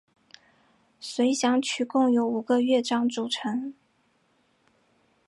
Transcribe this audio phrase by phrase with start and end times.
[0.99, 3.75] 随想曲共有五个乐章组成。